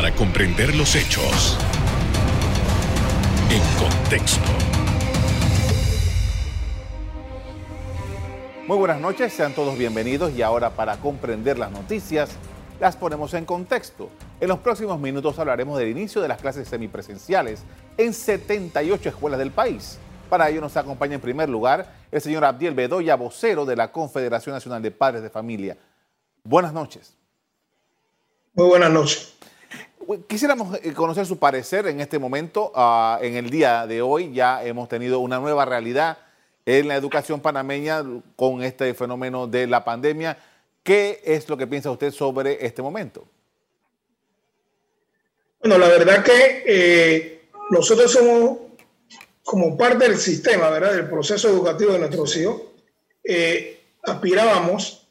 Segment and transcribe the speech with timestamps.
[0.00, 1.58] para comprender los hechos
[3.50, 4.40] en contexto.
[8.66, 12.30] Muy buenas noches, sean todos bienvenidos y ahora para comprender las noticias
[12.80, 14.08] las ponemos en contexto.
[14.40, 17.62] En los próximos minutos hablaremos del inicio de las clases semipresenciales
[17.98, 19.98] en 78 escuelas del país.
[20.30, 24.54] Para ello nos acompaña en primer lugar el señor Abdiel Bedoya, vocero de la Confederación
[24.54, 25.76] Nacional de Padres de Familia.
[26.42, 27.18] Buenas noches.
[28.54, 29.39] Muy buenas noches.
[30.26, 32.72] Quisiéramos eh, conocer su parecer en este momento.
[32.74, 36.18] Ah, en el día de hoy ya hemos tenido una nueva realidad
[36.64, 38.02] en la educación panameña
[38.36, 40.38] con este fenómeno de la pandemia.
[40.82, 43.26] ¿Qué es lo que piensa usted sobre este momento?
[45.60, 48.58] Bueno, la verdad que eh, nosotros somos
[49.44, 50.94] como parte del sistema, ¿verdad?
[50.94, 52.62] Del proceso educativo de nuestros hijos,
[53.22, 55.08] eh, aspirábamos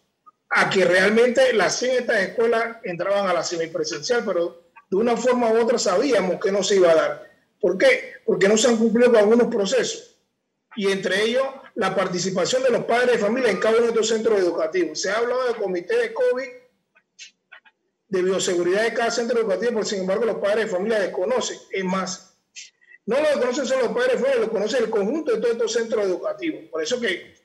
[0.49, 5.51] a que realmente las 100 estas escuelas entraban a la semipresencial, pero de una forma
[5.51, 7.31] u otra sabíamos que no se iba a dar.
[7.59, 8.13] ¿Por qué?
[8.25, 10.17] Porque no se han cumplido con algunos procesos.
[10.75, 14.07] Y entre ellos, la participación de los padres de familia en cada uno de estos
[14.07, 15.01] centros educativos.
[15.01, 16.47] Se ha hablado del comité de COVID,
[18.07, 21.57] de bioseguridad de cada centro educativo, pero sin embargo los padres de familia desconocen.
[21.71, 22.37] Es más,
[23.05, 25.73] no lo desconocen solo los padres de familia, lo conocen el conjunto de todos estos
[25.73, 26.65] centros educativos.
[26.71, 27.35] Por eso que,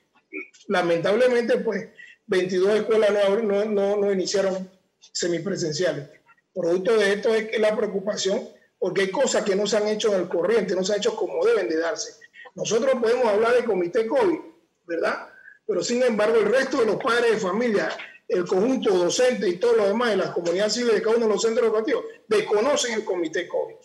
[0.67, 1.89] lamentablemente, pues
[2.27, 3.11] 22 escuelas
[3.43, 6.09] no, iniciaron semipresenciales.
[6.55, 8.47] Producto de esto es la preocupación,
[8.79, 11.13] porque hay cosas que no se han hecho en el corriente, no se han hecho
[11.13, 12.13] como deben de darse.
[12.55, 14.39] Nosotros podemos hablar de comité COVID,
[14.85, 15.27] ¿verdad?
[15.67, 17.89] Pero sin embargo, el resto de los padres de familia,
[18.29, 21.33] el conjunto docente y todo lo demás de las comunidades civiles de cada uno de
[21.33, 23.75] los centros educativos desconocen el comité COVID.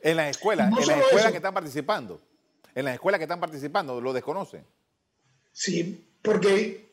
[0.00, 2.22] En las escuelas, en las escuelas que están participando,
[2.74, 4.64] en las escuelas que están participando, lo desconocen.
[5.52, 6.87] Sí, porque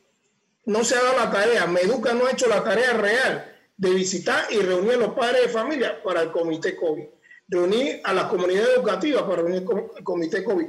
[0.66, 4.46] no se ha dado la tarea, Meduca no ha hecho la tarea real de visitar
[4.50, 7.04] y reunir a los padres de familia para el comité COVID,
[7.48, 9.64] reunir a las comunidades educativas para reunir
[9.96, 10.66] el comité COVID.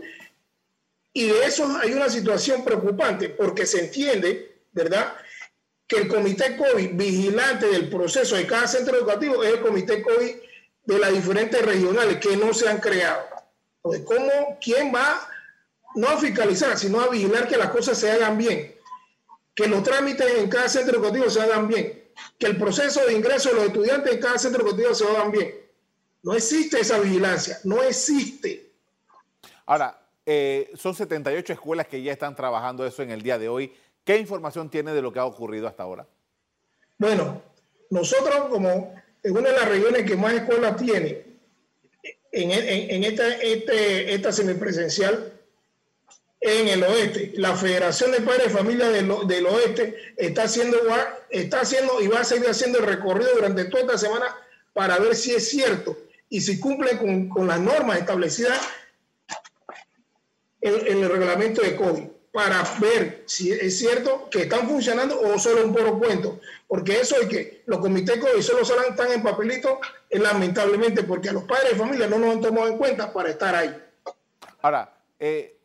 [1.13, 5.15] Y de eso hay una situación preocupante porque se entiende, ¿verdad?,
[5.87, 10.35] que el comité COVID vigilante del proceso de cada centro educativo es el comité COVID
[10.83, 13.25] de las diferentes regionales que no se han creado.
[13.77, 15.27] Entonces, ¿cómo, quién va
[15.95, 18.76] no a fiscalizar, sino a vigilar que las cosas se hagan bien?
[19.57, 23.49] Que los trámites en cada centro educativo se hagan bien, que el proceso de ingreso
[23.49, 25.51] de los estudiantes en cada centro educativo se hagan bien.
[26.21, 28.71] No existe esa vigilancia, no existe.
[29.65, 33.73] Ahora, eh, son 78 escuelas que ya están trabajando eso en el día de hoy.
[34.03, 36.05] ¿Qué información tiene de lo que ha ocurrido hasta ahora?
[36.99, 37.41] Bueno,
[37.89, 38.93] nosotros como
[39.23, 41.25] en una de las regiones que más escuelas tiene
[42.31, 45.36] en, esta, este, esta semipresencial
[46.39, 47.33] en el oeste.
[47.35, 50.77] La Federación de Padres de Familia del, Oeste está haciendo,
[51.29, 54.35] está haciendo y va a seguir haciendo el recorrido durante toda esta semana
[54.73, 55.97] para ver si es cierto
[56.29, 58.59] y si cumple con, con las normas establecidas
[60.61, 65.65] en, el reglamento de COVID para ver si es cierto que están funcionando o solo
[65.65, 66.39] un puro cuento.
[66.67, 71.33] Porque eso es que los comités COVID solo están en papelito, es lamentablemente porque a
[71.33, 73.75] los padres de familia no nos han tomado en cuenta para estar ahí.
[74.61, 75.56] Ahora, eh,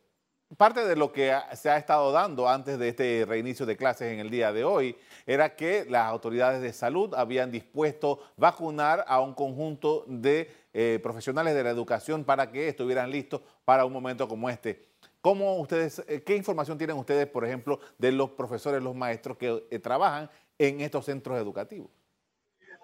[0.57, 4.19] parte de lo que se ha estado dando antes de este reinicio de clases en
[4.19, 4.97] el día de hoy
[5.27, 11.55] era que las autoridades de salud habían dispuesto vacunar a un conjunto de eh, profesionales
[11.55, 14.89] de la educación para que estuvieran listos para un momento como este.
[15.21, 19.65] ¿Cómo ustedes, eh, ¿Qué información tienen ustedes, por ejemplo, de los profesores, los maestros que
[19.71, 21.89] eh, trabajan en estos centros educativos?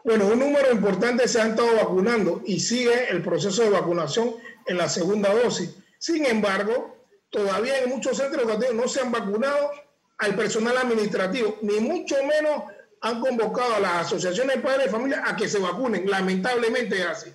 [0.05, 4.35] Bueno, un número importante se han estado vacunando y sigue el proceso de vacunación
[4.67, 5.77] en la segunda dosis.
[5.99, 6.97] Sin embargo,
[7.31, 9.71] todavía en muchos centros educativos no se han vacunado
[10.19, 12.65] al personal administrativo, ni mucho menos
[13.00, 16.11] han convocado a las asociaciones de padres de familia a que se vacunen.
[16.11, 17.34] Lamentablemente es así.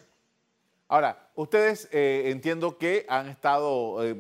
[0.90, 4.16] Ahora, ustedes eh, entiendo que han estado eh,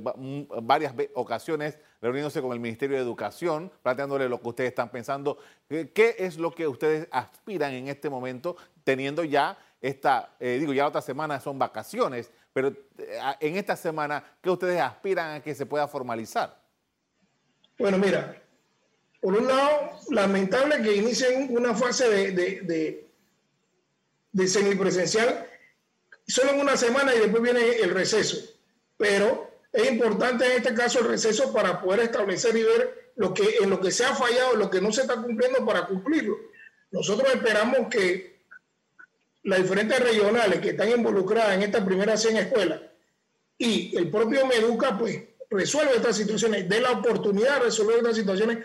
[0.63, 5.37] varias ocasiones reuniéndose con el Ministerio de Educación, planteándole lo que ustedes están pensando.
[5.69, 10.87] ¿Qué es lo que ustedes aspiran en este momento, teniendo ya esta, eh, digo, ya
[10.87, 12.67] otra semana son vacaciones, pero
[12.97, 16.61] eh, en esta semana, ¿qué ustedes aspiran a que se pueda formalizar?
[17.79, 18.39] Bueno, mira,
[19.19, 23.09] por un lado, lamentable que inicien una fase de, de,
[24.31, 25.47] de, semipresencial
[26.27, 28.37] solo en una semana y después viene el receso.
[28.97, 33.57] Pero es importante en este caso el receso para poder establecer y ver lo que,
[33.61, 36.37] en lo que se ha fallado, lo que no se está cumpliendo para cumplirlo.
[36.91, 38.32] Nosotros esperamos que
[39.43, 42.81] las diferentes regionales que están involucradas en esta primera 100 escuelas
[43.57, 48.59] y el propio Meduca, pues resuelve estas situaciones, dé la oportunidad de resolver estas situaciones,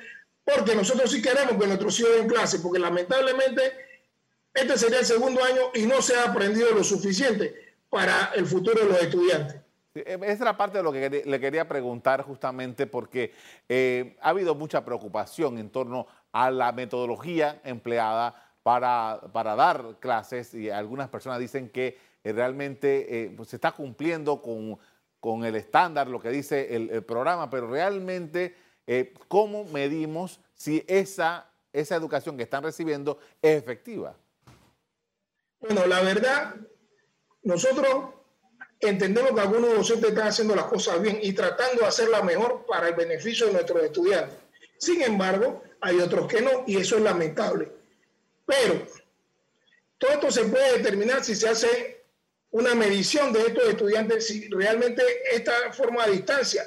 [0.45, 3.61] porque nosotros sí queremos que nuestros hijos en clase, porque lamentablemente
[4.55, 8.83] este sería el segundo año y no se ha aprendido lo suficiente para el futuro
[8.83, 9.57] de los estudiantes.
[9.95, 13.35] Esa es la parte de lo que le quería preguntar justamente porque
[13.69, 18.48] eh, ha habido mucha preocupación en torno a la metodología empleada
[19.33, 24.43] para, dar clases y algunas personas dicen que eh, realmente eh, pues, se está cumpliendo
[24.43, 24.79] con,
[25.21, 28.55] con, el estándar, lo que dice el, programa, pero realmente
[29.29, 34.15] cómo medimos si esa, esa educación que están recibiendo es efectiva.
[35.61, 36.55] Bueno, la verdad,
[37.43, 38.11] nosotros
[38.81, 42.89] entendemos que algunos docentes están haciendo las cosas bien y tratando de hacerlas mejor para
[42.89, 44.37] el beneficio de nuestros estudiantes.
[44.79, 47.78] Sin embargo, hay otros que no y eso es lamentable.
[48.49, 48.87] Pero
[49.99, 52.05] todo esto se puede determinar si se hace
[52.51, 55.03] una medición de estos estudiantes, si realmente
[55.33, 56.65] esta forma de distancia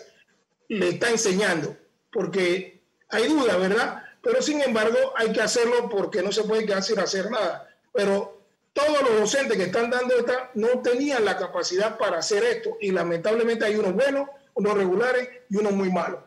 [0.68, 1.76] le está enseñando,
[2.12, 4.04] porque hay duda, ¿verdad?
[4.22, 7.68] Pero sin embargo hay que hacerlo porque no se puede quedar sin hacer nada.
[7.92, 8.44] Pero
[8.74, 12.92] todos los docentes que están dando esta no tenían la capacidad para hacer esto y
[12.92, 16.20] lamentablemente hay unos buenos, unos regulares y unos muy malos.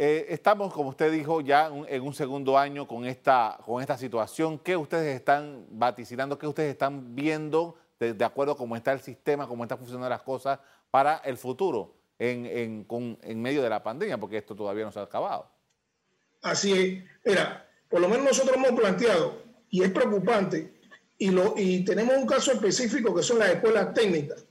[0.00, 4.60] Eh, estamos, como usted dijo, ya en un segundo año con esta, con esta situación.
[4.60, 6.38] ¿Qué ustedes están vaticinando?
[6.38, 10.22] ¿Qué ustedes están viendo de, acuerdo a cómo está el sistema, cómo están funcionando las
[10.22, 10.60] cosas
[10.92, 14.16] para el futuro en, en medio de la pandemia?
[14.18, 15.50] Porque esto todavía no se ha acabado.
[16.42, 17.04] Así es.
[17.24, 20.80] Mira, por lo menos nosotros hemos planteado, y es preocupante,
[21.18, 24.46] y, lo, y tenemos un caso específico que son las escuelas técnicas.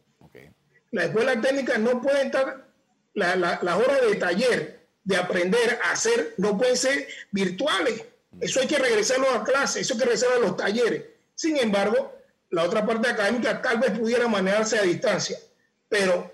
[0.91, 2.67] Las escuelas técnicas no pueden estar,
[3.13, 4.76] las horas de taller,
[5.07, 8.04] de aprender a hacer, no pueden ser virtuales.
[8.42, 11.06] Eso hay que regresarlo a clase, eso hay que regresar a los talleres.
[11.33, 12.13] Sin embargo,
[12.50, 15.39] la otra parte académica tal vez pudiera manejarse a distancia.
[15.88, 16.30] Pero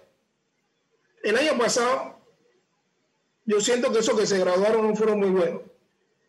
[1.22, 2.20] el año pasado,
[3.46, 5.62] yo siento que esos que se graduaron no fueron muy buenos.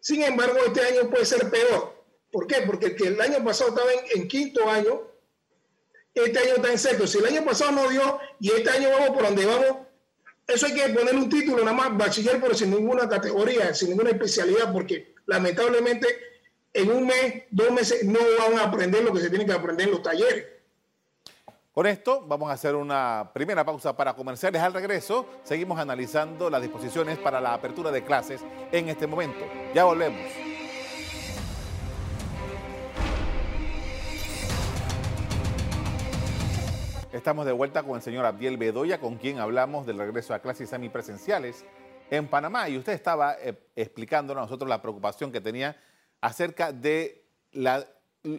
[0.00, 1.94] Sin embargo, este año puede ser peor.
[2.30, 2.56] ¿Por qué?
[2.66, 5.00] Porque el que el año pasado estaba en, quinto año,
[6.12, 7.06] este año está en sexto.
[7.06, 9.78] Si el año pasado no dio y este año vamos por donde vamos,
[10.46, 14.10] eso hay que ponerle un título, nada más bachiller, pero sin ninguna categoría, sin ninguna
[14.10, 16.06] especialidad, porque lamentablemente
[16.72, 19.86] en un mes, dos meses, no van a aprender lo que se tiene que aprender
[19.86, 20.46] en los talleres.
[21.72, 24.62] Con esto vamos a hacer una primera pausa para comerciales.
[24.62, 29.44] Al regreso seguimos analizando las disposiciones para la apertura de clases en este momento.
[29.74, 30.53] Ya volvemos.
[37.14, 40.68] Estamos de vuelta con el señor Abdiel Bedoya, con quien hablamos del regreso a clases
[40.68, 41.64] semipresenciales
[42.10, 42.68] en Panamá.
[42.68, 45.76] Y usted estaba eh, explicándonos a nosotros la preocupación que tenía
[46.20, 47.86] acerca de la,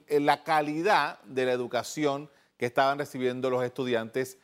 [0.10, 4.40] la calidad de la educación que estaban recibiendo los estudiantes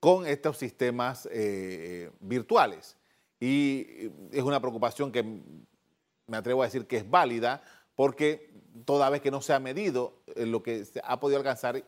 [0.00, 2.96] con estos sistemas eh, virtuales.
[3.40, 7.60] Y es una preocupación que me atrevo a decir que es válida
[7.94, 8.54] porque
[8.86, 11.84] toda vez que no se ha medido eh, lo que se ha podido alcanzar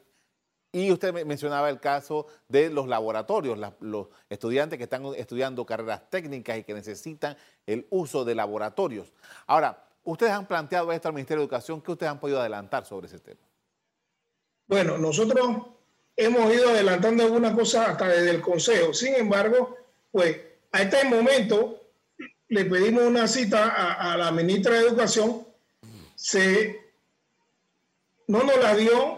[0.71, 6.59] y usted mencionaba el caso de los laboratorios, los estudiantes que están estudiando carreras técnicas
[6.59, 7.37] y que necesitan
[7.67, 9.13] el uso de laboratorios.
[9.47, 13.07] Ahora, ustedes han planteado esto al Ministerio de Educación, ¿qué ustedes han podido adelantar sobre
[13.07, 13.41] ese tema?
[14.67, 15.57] Bueno, nosotros
[16.15, 18.93] hemos ido adelantando algunas cosas hasta desde el Consejo.
[18.93, 19.75] Sin embargo,
[20.13, 20.37] pues
[20.73, 21.83] a este momento
[22.49, 25.47] le pedimos una cita a, a la ministra de Educación,
[26.15, 26.89] se
[28.27, 29.18] no nos la dio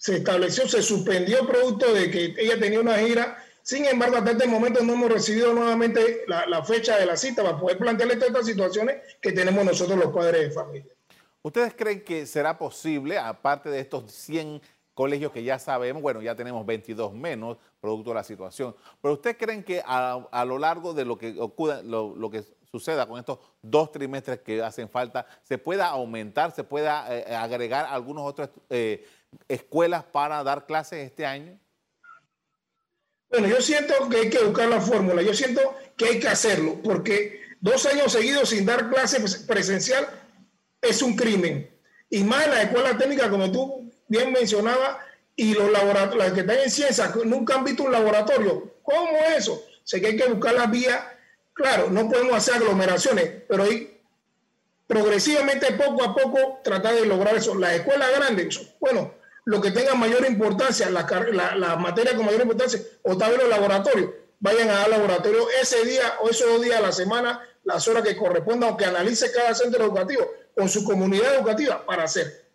[0.00, 3.36] se estableció, se suspendió producto de que ella tenía una gira.
[3.62, 7.58] Sin embargo, hasta este momento no hemos recibido nuevamente la, fecha de la cita para
[7.58, 10.90] poder plantearle todas estas situaciones que tenemos nosotros los padres de familia.
[11.42, 14.62] ¿Ustedes creen que será posible, aparte de estos 100
[14.94, 19.36] colegios que ya sabemos, bueno, ya tenemos 22 menos producto de la situación, pero ustedes
[19.36, 23.92] creen que a, lo largo de lo que ocurra, lo, que suceda con estos dos
[23.92, 28.48] trimestres que hacen falta, se pueda aumentar, se pueda eh, agregar algunos otros...
[28.70, 29.06] Eh,
[29.48, 31.58] escuelas para dar clases este año?
[33.30, 35.60] Bueno, yo siento que hay que buscar la fórmula, yo siento
[35.96, 40.08] que hay que hacerlo, porque dos años seguidos sin dar clases presencial
[40.82, 41.70] es un crimen.
[42.08, 44.96] Y más la escuela técnica, como tú bien mencionabas,
[45.36, 48.74] y los laboratorios, que están en ciencia, nunca han visto un laboratorio.
[48.82, 49.64] ¿Cómo eso?
[49.84, 51.18] Sé que hay que buscar la vía.
[51.54, 54.00] Claro, no podemos hacer aglomeraciones, pero hay
[54.86, 57.54] progresivamente, poco a poco, tratar de lograr eso.
[57.54, 61.06] Las escuelas grandes, bueno, lo que tenga mayor importancia, la,
[61.56, 65.84] la, materia con mayor importancia, o tal vez los laboratorios, vayan a dar laboratorio ese
[65.84, 69.30] día o esos dos días a la semana, las horas que correspondan, o que analice
[69.32, 72.50] cada centro educativo con su comunidad educativa para hacer.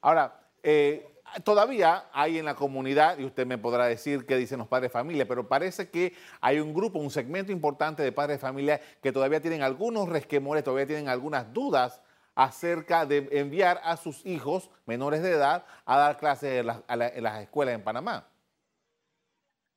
[0.00, 1.06] Ahora, eh,
[1.42, 4.92] todavía hay en la comunidad, y usted me podrá decir qué dicen los padres de
[4.92, 9.12] familia, pero parece que hay un grupo, un segmento importante de padres de familia que
[9.12, 12.00] todavía tienen algunos resquemores, todavía tienen algunas dudas
[12.34, 17.74] acerca de enviar a sus hijos menores de edad a dar clases en las, escuelas
[17.74, 18.28] en Panamá?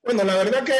[0.03, 0.73] Bueno, la verdad que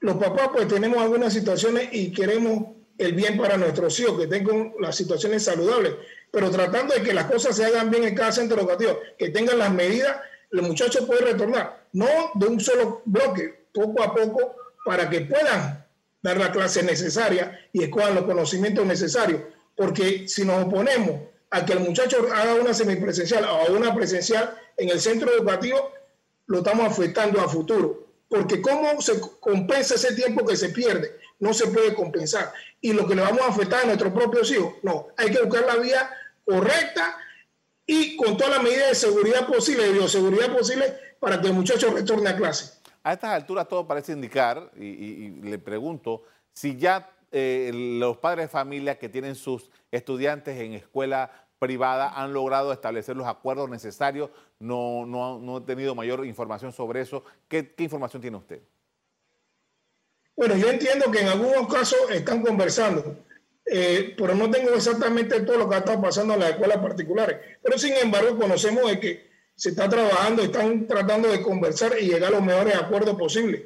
[0.00, 2.64] los papás pues tenemos algunas situaciones y queremos
[2.98, 5.94] el bien para nuestros hijos, que tengan las situaciones saludables,
[6.30, 9.58] pero tratando de que las cosas se hagan bien en cada centro educativo, que tengan
[9.58, 10.16] las medidas,
[10.50, 15.84] los muchachos pueden retornar, no de un solo bloque, poco a poco, para que puedan
[16.22, 19.42] dar la clase necesaria y escojan los conocimientos necesarios,
[19.76, 24.88] porque si nos oponemos a que el muchacho haga una semipresencial o una presencial en
[24.88, 25.92] el centro educativo,
[26.46, 28.06] lo estamos afectando a futuro.
[28.28, 31.18] Porque ¿cómo se compensa ese tiempo que se pierde?
[31.38, 32.52] No se puede compensar.
[32.80, 35.08] Y lo que le vamos a afectar a nuestros propios hijos, no.
[35.16, 36.10] Hay que buscar la vía
[36.44, 37.16] correcta
[37.86, 41.92] y con todas las medidas de seguridad posible, de bioseguridad posible, para que el muchacho
[41.92, 42.78] retorne a clase.
[43.02, 48.48] A estas alturas todo parece indicar, y, le pregunto, si ya eh, los padres de
[48.48, 54.30] familia que tienen sus estudiantes en escuela privada han logrado establecer los acuerdos necesarios.
[54.58, 57.24] No, no, he tenido mayor información sobre eso.
[57.48, 58.60] ¿Qué, información tiene usted?
[60.36, 63.16] Bueno, yo entiendo que en algunos casos están conversando,
[63.64, 67.38] eh, pero no tengo exactamente todo lo que ha estado pasando en las escuelas particulares.
[67.62, 72.24] Pero sin embargo, conocemos de que se está trabajando, están tratando de conversar y llegar
[72.24, 73.62] a los mejores acuerdos posibles.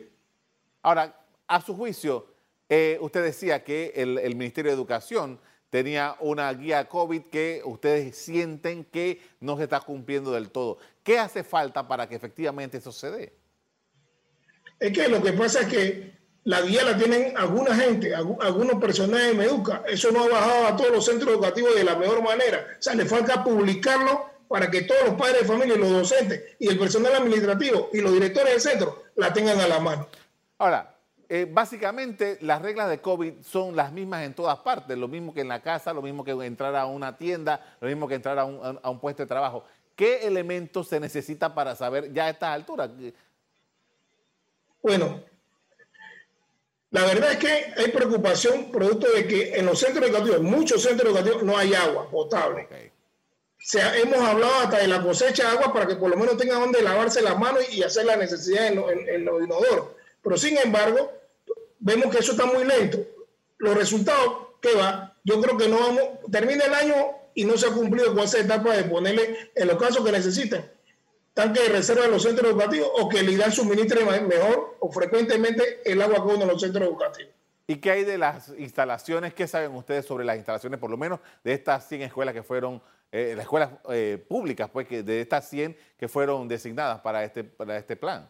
[0.82, 2.35] Ahora, a su juicio,
[2.68, 8.16] eh, usted decía que el, el Ministerio de Educación tenía una guía COVID que ustedes
[8.16, 10.78] sienten que no se está cumpliendo del todo.
[11.02, 13.32] ¿Qué hace falta para que efectivamente eso se dé?
[14.78, 19.28] Es que lo que pasa es que la guía la tienen alguna gente, algunos personajes
[19.28, 19.82] de Meduca.
[19.88, 22.64] Eso no ha bajado a todos los centros educativos de la mejor manera.
[22.78, 26.68] O sea, le falta publicarlo para que todos los padres de familia, los docentes y
[26.68, 30.08] el personal administrativo y los directores del centro la tengan a la mano.
[30.58, 30.95] Ahora,
[31.28, 35.40] eh, básicamente las reglas de COVID son las mismas en todas partes, lo mismo que
[35.40, 38.44] en la casa, lo mismo que entrar a una tienda, lo mismo que entrar a
[38.44, 39.64] un, puesto de trabajo.
[39.96, 42.90] ¿Qué elementos se necesita para saber ya a estas alturas?
[44.82, 45.20] Bueno,
[46.90, 50.82] la verdad es que hay preocupación producto de que en los centros educativos, en muchos
[50.82, 52.68] centros educativos, no hay agua potable.
[52.70, 56.36] O sea, hemos hablado hasta de la cosecha de agua para que por lo menos
[56.36, 59.96] tengan donde lavarse las manos y hacer la necesidad en, en los inodoros.
[60.26, 61.12] Pero sin embargo,
[61.78, 62.98] vemos que eso está muy lento.
[63.58, 66.02] Los resultados que va, yo creo que no vamos,
[66.32, 66.94] termina el año
[67.32, 70.68] y no se ha cumplido con esa etapa de ponerle en los casos que necesitan
[71.32, 75.82] tanque de reserva en los centros educativos o que el IDAN suministre mejor o frecuentemente
[75.84, 77.30] el agua que uno en los centros educativos.
[77.68, 79.32] ¿Y qué hay de las instalaciones?
[79.32, 82.82] ¿Qué saben ustedes sobre las instalaciones, por lo menos de estas 100 escuelas que fueron,
[83.12, 87.44] eh, las escuelas eh, públicas, pues que de estas 100 que fueron designadas para este,
[87.44, 88.28] para este plan?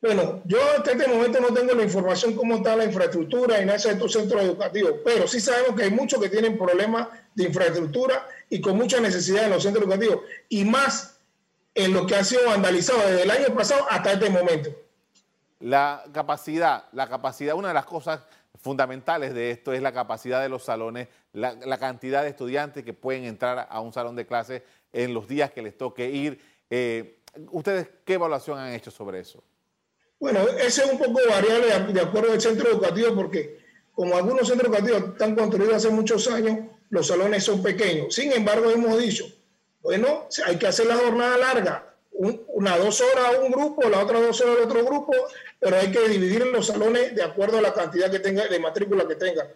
[0.00, 4.12] Bueno, yo hasta este momento no tengo la información cómo está la infraestructura en estos
[4.12, 8.76] centros educativos, pero sí sabemos que hay muchos que tienen problemas de infraestructura y con
[8.76, 11.18] mucha necesidad en los centros educativos, y más
[11.74, 14.70] en lo que ha sido vandalizado desde el año pasado hasta este momento.
[15.58, 18.20] La capacidad, la capacidad, una de las cosas
[18.60, 23.24] fundamentales de esto es la capacidad de los salones, la, cantidad de estudiantes que pueden
[23.24, 24.62] entrar a un salón de clase
[24.92, 26.40] en los días que les toque ir.
[26.70, 27.18] Eh,
[27.50, 29.42] ¿Ustedes qué evaluación han hecho sobre eso?
[30.20, 33.58] Bueno, ese es un poco variable de acuerdo al centro educativo porque
[33.92, 36.58] como algunos centros educativos están construidos hace muchos años,
[36.90, 38.14] los salones son pequeños.
[38.14, 39.24] Sin embargo, hemos dicho,
[39.80, 44.20] bueno, hay que hacer la jornada larga, una dos horas a un grupo, la otra
[44.20, 45.12] dos horas al otro grupo,
[45.60, 49.06] pero hay que dividir los salones de acuerdo a la cantidad que tenga, de matrícula
[49.06, 49.48] que tenga.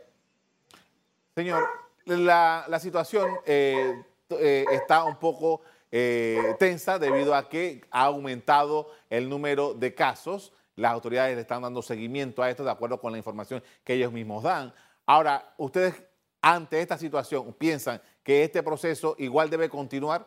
[1.34, 1.66] Señor,
[2.06, 3.94] la, situación eh,
[4.30, 5.62] eh, está un poco
[5.94, 10.52] eh, tensa debido a que ha aumentado el número de casos.
[10.74, 14.10] Las autoridades le están dando seguimiento a esto de acuerdo con la información que ellos
[14.10, 14.72] mismos dan.
[15.04, 15.94] Ahora, ¿ustedes
[16.40, 20.26] ante esta situación piensan que este proceso igual debe continuar?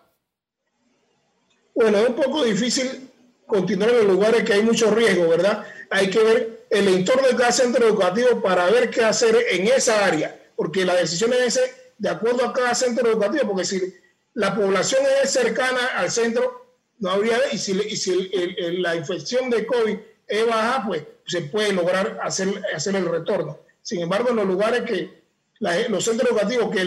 [1.73, 3.09] Bueno, es un poco difícil
[3.47, 5.65] continuar en lugares que hay mucho riesgo, ¿verdad?
[5.89, 10.05] Hay que ver el entorno de cada centro educativo para ver qué hacer en esa
[10.05, 11.59] área, porque la decisión es
[11.97, 13.95] de acuerdo a cada centro educativo, porque si
[14.35, 16.67] la población es cercana al centro,
[16.99, 18.29] no habría, y si, y si
[18.77, 23.59] la infección de COVID es baja, pues se puede lograr hacer, el retorno.
[23.81, 25.23] Sin embargo, en los lugares que
[25.59, 26.83] los centros educativos, que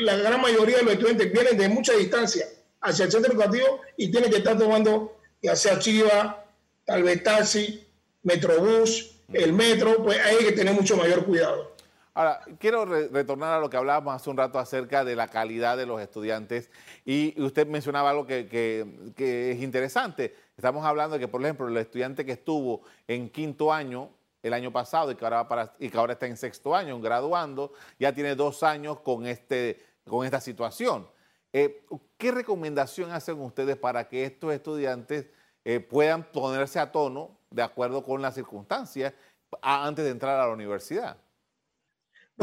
[0.00, 2.46] la gran mayoría de los estudiantes vienen de mucha distancia
[2.80, 6.44] hacia el centro educativo y tienen que estar tomando ya sea Chiva,
[6.84, 7.84] tal vez taxi,
[8.22, 11.71] Metrobús, el metro, pues hay que tener mucho mayor cuidado.
[12.14, 15.86] Ahora, quiero retornar a lo que hablábamos hace un rato acerca de la calidad de
[15.86, 16.70] los estudiantes
[17.06, 20.36] y usted mencionaba algo que, es interesante.
[20.54, 24.10] Estamos hablando de que, por ejemplo, el estudiante que estuvo en quinto año
[24.42, 25.72] el año pasado y que ahora,
[26.12, 29.80] está en sexto año, graduando, ya tiene dos años con este
[30.24, 31.06] esta situación.
[31.52, 31.86] Eh,
[32.18, 35.26] ¿Qué recomendación hacen ustedes para que estos estudiantes
[35.64, 39.14] eh, puedan ponerse a tono de acuerdo con las circunstancias
[39.62, 41.16] antes de entrar a la universidad?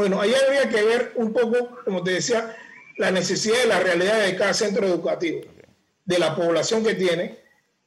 [0.00, 2.56] Bueno, ahí habría que ver un poco, como te decía,
[2.96, 5.42] la necesidad de la realidad de cada centro educativo,
[6.06, 7.38] de la población que tiene,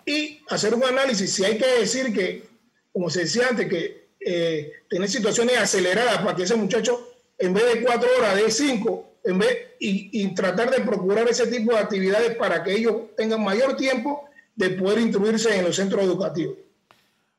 [0.05, 1.33] y hacer un análisis.
[1.33, 2.43] Si hay que decir que,
[2.91, 7.73] como se decía antes, que eh, tener situaciones aceleradas para que ese muchacho, en vez
[7.73, 12.35] de cuatro horas, de cinco, en vez, y, tratar de procurar ese tipo de actividades
[12.35, 16.57] para que ellos tengan mayor tiempo de poder instruirse en los centros educativos.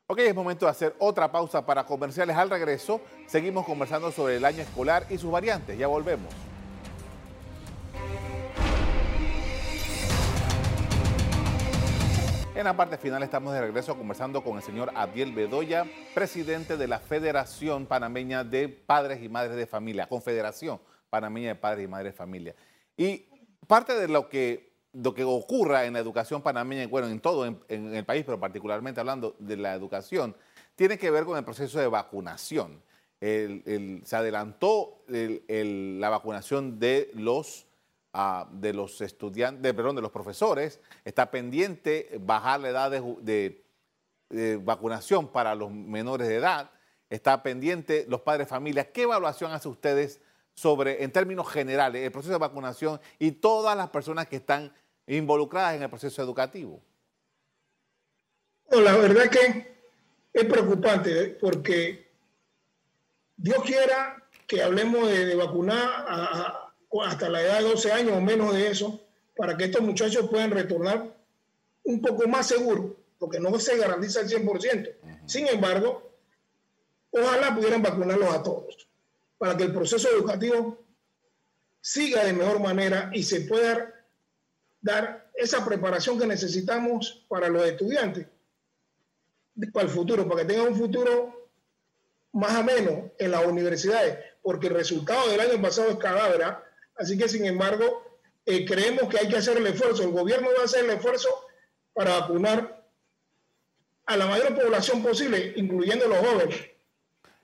[0.07, 2.37] Ok, es momento de hacer otra pausa para comerciales.
[2.37, 5.79] Al regreso, seguimos conversando sobre el año escolar y sus variantes.
[5.79, 6.31] Ya volvemos.
[12.53, 16.87] En la parte final estamos de regreso conversando con el señor Abdiel Bedoya, presidente de
[16.87, 22.13] la Federación Panameña de Padres y Madres de Familia, Confederación Panameña de Padres y Madres
[22.13, 22.55] de Familia.
[22.95, 23.25] Y
[23.65, 27.95] parte de lo que, lo que ocurra en la educación panameña, bueno, en todo en,
[27.95, 30.35] el país, pero particularmente hablando de la educación,
[30.75, 32.81] tiene que ver con el proceso de vacunación.
[33.19, 37.67] se adelantó la vacunación de los
[38.51, 43.61] de los estudiantes, perdón, de los profesores, está pendiente bajar la edad de,
[44.63, 46.71] vacunación para los menores de edad,
[47.09, 48.91] está pendiente los padres de familia.
[48.91, 50.21] ¿Qué evaluación hace ustedes
[50.53, 54.71] sobre, en términos generales, el proceso de vacunación y todas las personas que están
[55.07, 56.81] involucradas en el proceso educativo?
[58.71, 59.75] la verdad que
[60.33, 61.37] es preocupante ¿eh?
[61.39, 62.11] porque
[63.37, 66.65] Dios quiera que hablemos de, vacunar a
[67.03, 69.01] hasta la edad de 12 años o menos de eso,
[69.35, 71.13] para que estos muchachos puedan retornar
[71.83, 74.95] un poco más seguros, porque no se garantiza el 100%.
[75.25, 76.11] Sin embargo,
[77.11, 78.87] ojalá pudieran vacunarlos a todos,
[79.37, 80.79] para que el proceso educativo
[81.81, 83.93] siga de mejor manera y se pueda
[84.85, 88.27] dar esa preparación que necesitamos para los estudiantes,
[89.73, 91.49] para el futuro, para que tengan un futuro
[92.33, 96.43] más ameno en las universidades, porque el resultado del año pasado es cadáver.
[96.97, 100.03] Así que, sin embargo, eh, creemos que hay que hacer el esfuerzo.
[100.03, 101.29] El gobierno va a hacer el esfuerzo
[101.91, 102.87] para vacunar
[104.05, 106.61] a la mayor población posible, incluyendo los jóvenes.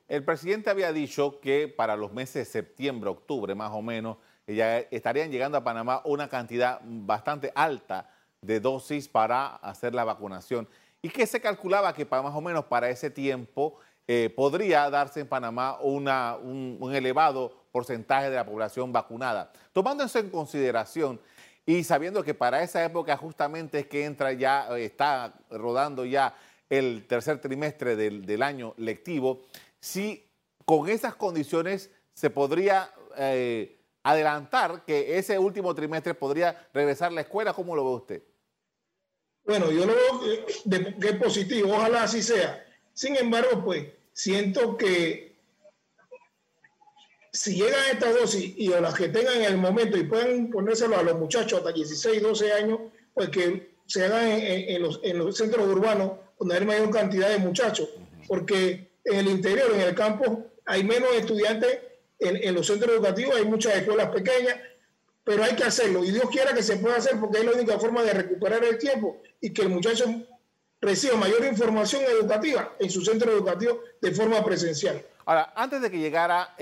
[0.08, 4.80] El presidente había dicho que para los meses de septiembre, octubre más o menos, ya
[4.80, 8.10] estarían llegando a Panamá una cantidad bastante alta
[8.42, 10.68] de dosis para hacer la vacunación
[11.02, 13.76] y que se calculaba que para más o menos para ese tiempo
[14.08, 19.52] eh, podría darse en Panamá un elevado porcentaje de la población vacunada.
[19.74, 21.20] Tomando eso en consideración
[21.66, 26.36] y sabiendo que para esa época justamente es que entra ya, eh, está rodando ya
[26.70, 29.42] el tercer trimestre del, año lectivo,
[29.80, 30.26] si
[30.66, 37.22] con esas condiciones se podría eh, adelantar que ese último trimestre podría regresar a la
[37.22, 38.24] escuela, ¿cómo lo ve usted?
[39.44, 40.46] Bueno, yo lo veo
[41.00, 42.66] que es positivo, ojalá así sea.
[42.94, 45.32] Sin embargo, pues siento que
[47.32, 50.50] si llegan a esta dosis y o las que tengan en el momento y pueden
[50.50, 52.80] ponérselo a los muchachos hasta 16, 12 años,
[53.14, 57.90] pues que se hagan en, los, centros urbanos donde hay mayor cantidad de muchachos,
[58.28, 61.80] porque en el interior, en el campo, hay menos estudiantes
[62.22, 64.56] en, los centros educativos, hay muchas escuelas pequeñas,
[65.24, 67.80] pero hay que hacerlo y Dios quiera que se pueda hacer porque es la única
[67.80, 70.06] forma de recuperar el tiempo y que el muchacho
[70.80, 75.04] reciba mayor información educativa en su centro educativo de forma presencial.
[75.26, 76.56] Ahora, antes de que llegara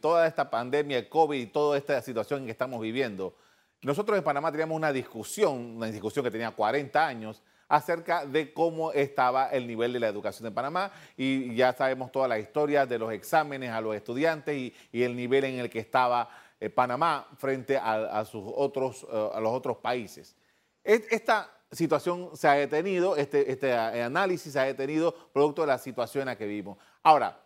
[0.00, 3.34] toda esta pandemia, el COVID y toda esta situación en que estamos viviendo,
[3.82, 8.92] nosotros en Panamá teníamos una discusión, una discusión que tenía 40 años, acerca de cómo
[8.92, 12.98] estaba el nivel de la educación en Panamá y ya sabemos toda la historia de
[12.98, 16.28] los exámenes a los estudiantes y, el nivel en el que estaba
[16.60, 20.36] eh, Panamá frente a, sus otros, eh, a los otros países.
[20.84, 26.22] Esta situación se ha detenido, este, este análisis se ha detenido producto de la situación
[26.22, 26.76] en la que vivimos.
[27.02, 27.40] Ahora,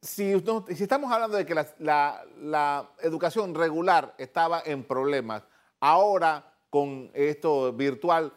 [0.00, 5.42] si, estamos hablando de que la, educación regular estaba en problemas,
[5.80, 8.32] ahora con esto virtual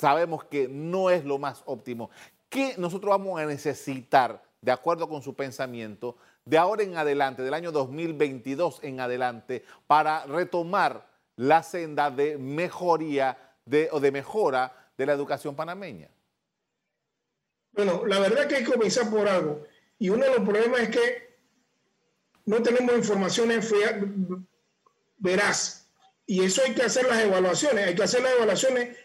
[0.00, 2.10] sabemos que no es lo más óptimo.
[2.48, 7.52] ¿Qué nosotros vamos a necesitar, de acuerdo con su pensamiento, de ahora en adelante, del
[7.52, 13.36] año 2022 en adelante, para retomar la senda de mejoría
[13.92, 16.08] o de mejora de la educación panameña?
[17.72, 19.64] Bueno, la verdad que hay que comenzar por algo.
[19.98, 21.38] Y uno de los problemas es que
[22.46, 23.72] no tenemos informaciones
[25.18, 25.88] veraz.
[26.26, 27.86] Y eso hay que hacer las evaluaciones.
[27.86, 28.96] Hay que hacer las evaluaciones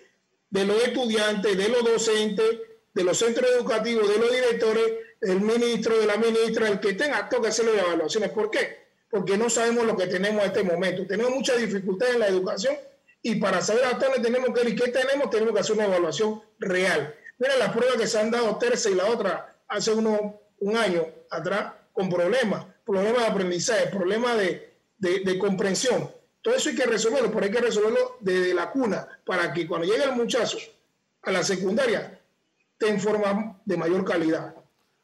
[0.49, 2.59] de los estudiantes, de los docentes,
[2.93, 7.27] de los centros educativos, de los directores, del ministro, de la ministra, el que tenga,
[7.29, 8.29] que hacer las evaluaciones.
[8.29, 8.85] ¿Por qué?
[9.15, 11.07] porque no sabemos lo que tenemos en este momento.
[11.07, 12.75] Tenemos mucha dificultad en la educación
[13.21, 15.85] y para saber hasta dónde tenemos que ir y qué tenemos, tenemos que hacer una
[15.85, 17.15] evaluación real.
[17.37, 21.05] Mira las pruebas que se han dado tercera y la otra hace uno, un año
[21.29, 26.11] atrás con problemas, problemas de aprendizaje, problemas de, de, comprensión.
[26.45, 29.87] Todo eso hay que resolverlo, pero hay que resolverlo desde la cuna para que cuando
[29.87, 30.59] llegue el muchacho
[31.23, 32.21] a la secundaria
[32.77, 34.53] te informa de mayor calidad.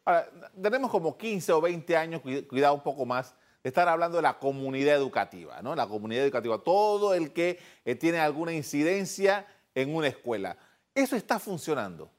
[0.06, 0.30] Ahora,
[0.62, 4.38] tenemos como 15 o 20 años, cuidado un poco más, de estar hablando de la
[4.38, 5.76] comunidad educativa, ¿no?
[5.76, 10.60] La comunidad educativa, todo el que eh, tiene alguna incidencia en una escuela.
[10.94, 12.12] ¿Eso está funcionando?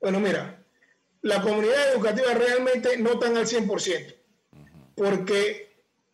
[0.00, 0.64] Bueno, mira,
[1.20, 4.14] la comunidad educativa realmente no están al 100%,
[4.96, 5.67] porque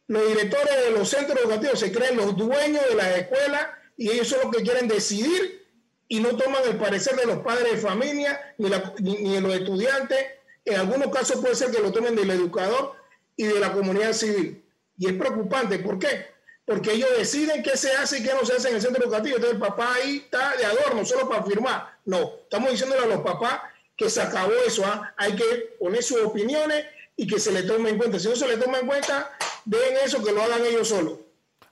[0.07, 4.29] los directores de los centros educativos se creen los dueños de las escuelas y ellos
[4.29, 5.65] son los que quieren decidir
[6.09, 10.19] y no toman el parecer de los padres de familia ni, ni de los estudiantes.
[10.65, 12.95] En algunos casos puede ser que lo tomen del educador
[13.37, 14.63] y de la comunidad civil.
[14.99, 16.27] Y es preocupante, ¿por qué?
[16.65, 19.37] Porque ellos deciden qué se hace y qué no se hace en el centro educativo.
[19.37, 21.99] Entonces el papá ahí está de adorno, solo para firmar.
[22.05, 23.61] No, estamos diciéndole a los papás
[23.97, 24.85] que se acabó eso.
[24.87, 25.15] ¿ah?
[25.17, 26.87] Hay que poner sus opiniones
[27.17, 28.19] y que se le tome en cuenta.
[28.19, 31.19] Si no se le toma en cuenta, den eso, que lo hagan ellos solos.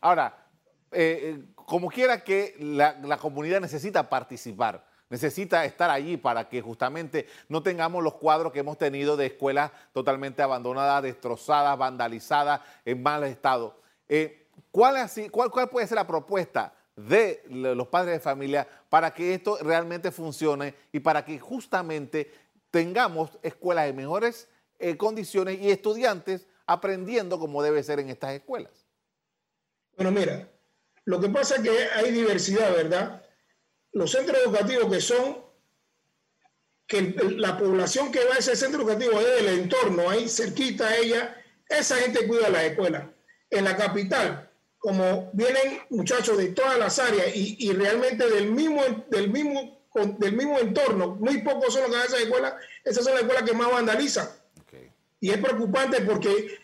[0.00, 0.42] Ahora,
[0.90, 7.26] eh, eh, como quiera que la, comunidad necesita participar necesita estar allí para que justamente
[7.46, 13.22] no tengamos los cuadros que hemos tenido de escuelas totalmente abandonadas, destrozadas, vandalizadas, en mal
[13.24, 13.78] estado.
[14.08, 19.12] Eh, ¿cuál, así, cuál, ¿Cuál puede ser la propuesta de los padres de familia para
[19.12, 22.32] que esto realmente funcione y para que justamente
[22.70, 24.48] tengamos escuelas de mejores
[24.96, 28.86] condiciones y estudiantes aprendiendo como debe ser en estas escuelas?
[29.96, 30.48] Bueno, mira,
[31.04, 33.22] lo que pasa es que hay diversidad, ¿verdad?
[33.92, 35.38] los centros educativos que son,
[36.86, 40.96] que la población que va a ese centro educativo es del entorno, ahí cerquita a
[40.96, 41.36] ella,
[41.68, 43.12] esa gente cuida la escuela.
[43.50, 49.30] En la capital, como vienen muchachos de todas las áreas y, realmente del mismo, del,
[49.30, 49.78] mismo,
[50.18, 53.22] del mismo entorno, muy pocos son los que van a esa escuela, esas son las
[53.22, 54.28] escuelas que más vandalizan.
[55.20, 56.58] Y es preocupante porque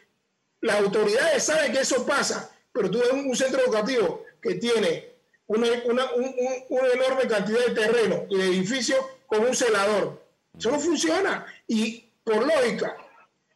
[0.61, 5.09] las autoridades saben que eso pasa, pero tú ves un centro educativo que tiene
[5.47, 10.23] una, enorme cantidad de terreno y de edificios con un celador.
[10.57, 11.47] Eso no funciona.
[11.67, 12.97] Y por lógica,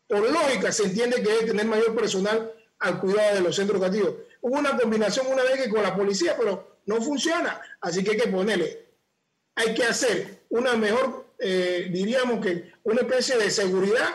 [0.09, 4.15] por lógica se entiende que debe tener mayor personal al cuidado de los centros educativos.
[4.41, 7.61] Hubo una combinación una vez que con la policía, pero no funciona.
[7.81, 8.87] Así que hay que ponerle,
[9.55, 14.09] hay que hacer una mejor, eh, diríamos que una especie de seguridad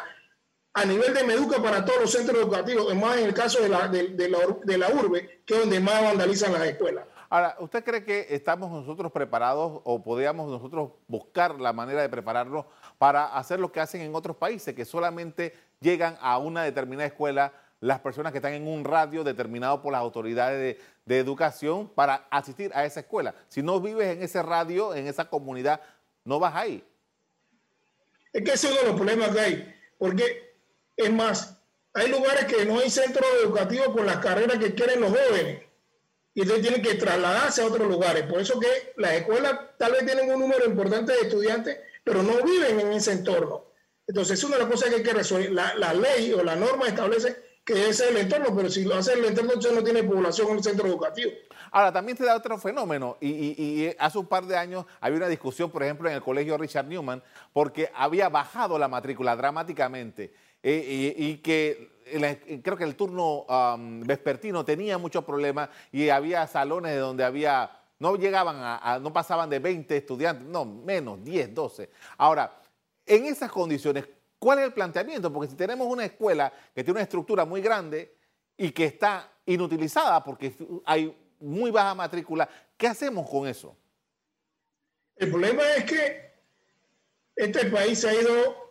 [0.78, 3.88] a nivel de Meduca para todos los centros educativos, más en el caso de la,
[3.88, 7.04] de, la, de la urbe, que es donde más vandalizan las escuelas.
[7.30, 12.66] Ahora, ¿usted cree que estamos nosotros preparados o podríamos nosotros buscar la manera de prepararnos
[13.00, 17.54] para hacer lo que hacen en otros países, que solamente llegan a una determinada escuela
[17.80, 22.72] las personas que están en un radio determinado por las autoridades de, educación para asistir
[22.76, 23.34] a esa escuela?
[23.48, 25.82] Si no vives en ese radio, en esa comunidad,
[26.24, 26.84] no vas ahí.
[28.32, 30.47] Es que ese es uno de los problemas que hay, porque
[30.98, 31.58] es más,
[31.94, 35.62] hay lugares que no hay centros educativos con las carreras que quieren los jóvenes
[36.34, 38.24] y entonces tienen que trasladarse a otros lugares.
[38.24, 42.44] Por eso que las escuelas tal vez tienen un número importante de estudiantes, pero no
[42.44, 43.66] viven en ese entorno.
[44.06, 45.52] Entonces es una de las cosas que hay que resolver.
[45.52, 49.14] La, ley o la norma establece que ese es el entorno, pero si lo hace
[49.14, 51.32] el entorno, entonces no tiene población en el centro educativo.
[51.72, 55.70] Ahora, también se da otro fenómeno, y, hace un par de años había una discusión,
[55.70, 57.22] por ejemplo, en el colegio Richard Newman,
[57.54, 61.98] porque había bajado la matrícula dramáticamente eh, y que
[62.64, 63.46] creo que el turno
[64.06, 69.60] vespertino tenía muchos problemas y había salones donde había, no llegaban a, no pasaban de
[69.60, 71.90] 20 estudiantes, no, menos, 10, 12.
[72.18, 72.62] Ahora,
[73.06, 74.06] en esas condiciones,
[74.40, 75.32] ¿cuál es el planteamiento?
[75.32, 78.16] Porque si tenemos una escuela que tiene una estructura muy grande
[78.58, 80.54] y que está inutilizada porque
[80.86, 83.76] hay muy baja matrícula, ¿qué hacemos con eso?
[85.16, 86.32] El problema es que
[87.36, 88.68] este país ha ido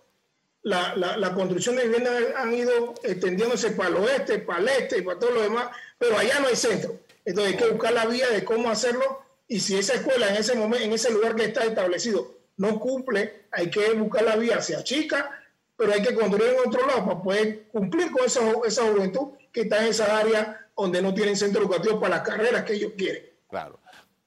[0.63, 5.19] la, construcción de viviendas han ido extendiéndose para el oeste, para el este y para
[5.19, 6.99] todo lo demás, pero allá no hay centro.
[7.25, 10.57] Entonces hay que buscar la vía de cómo hacerlo y si esa escuela en ese
[10.57, 14.83] momento, en ese lugar que está establecido no cumple, hay que buscar la vía hacia
[14.83, 15.31] chica,
[15.77, 19.63] pero hay que construir en otro lado para poder cumplir con esa, esa juventud que
[19.63, 23.25] está en esa área donde no tienen centro educativo para las carreras que ellos quieren.
[23.49, 23.79] Claro.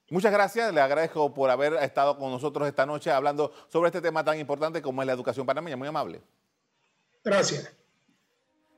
[0.09, 4.23] Muchas gracias, le agradezco por haber estado con nosotros esta noche hablando sobre este tema
[4.23, 5.77] tan importante como es la educación panameña.
[5.77, 6.21] Muy amable.
[7.23, 7.71] Gracias.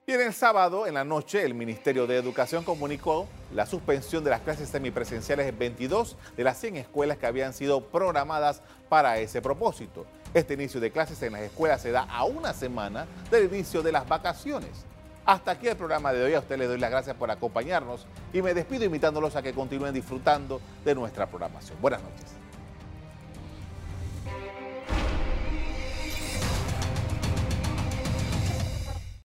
[0.05, 4.31] Y en el sábado, en la noche, el Ministerio de Educación comunicó la suspensión de
[4.31, 9.41] las clases semipresenciales en 22 de las 100 escuelas que habían sido programadas para ese
[9.41, 10.05] propósito.
[10.34, 13.91] Este inicio de clases en las escuelas se da a una semana del inicio de
[13.93, 14.86] las vacaciones.
[15.25, 16.34] Hasta aquí el programa de hoy.
[16.34, 19.93] A usted le doy las gracias por acompañarnos y me despido invitándolos a que continúen
[19.93, 21.77] disfrutando de nuestra programación.
[21.81, 22.40] Buenas noches.